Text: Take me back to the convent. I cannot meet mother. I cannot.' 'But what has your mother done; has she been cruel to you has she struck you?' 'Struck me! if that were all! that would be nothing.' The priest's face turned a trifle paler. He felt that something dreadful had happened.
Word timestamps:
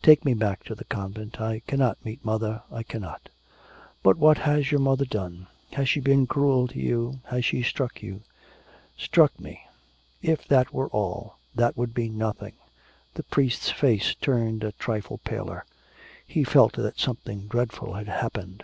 Take 0.00 0.24
me 0.24 0.32
back 0.32 0.62
to 0.66 0.76
the 0.76 0.84
convent. 0.84 1.40
I 1.40 1.58
cannot 1.66 2.04
meet 2.04 2.24
mother. 2.24 2.62
I 2.70 2.84
cannot.' 2.84 3.30
'But 4.04 4.16
what 4.16 4.38
has 4.38 4.70
your 4.70 4.78
mother 4.78 5.04
done; 5.04 5.48
has 5.72 5.88
she 5.88 5.98
been 5.98 6.28
cruel 6.28 6.68
to 6.68 6.78
you 6.78 7.18
has 7.24 7.44
she 7.44 7.64
struck 7.64 8.00
you?' 8.00 8.22
'Struck 8.96 9.40
me! 9.40 9.66
if 10.22 10.46
that 10.46 10.72
were 10.72 10.86
all! 10.90 11.36
that 11.56 11.76
would 11.76 11.94
be 11.94 12.08
nothing.' 12.08 12.58
The 13.14 13.24
priest's 13.24 13.72
face 13.72 14.14
turned 14.14 14.62
a 14.62 14.70
trifle 14.70 15.18
paler. 15.18 15.64
He 16.24 16.44
felt 16.44 16.74
that 16.74 17.00
something 17.00 17.48
dreadful 17.48 17.94
had 17.94 18.06
happened. 18.06 18.62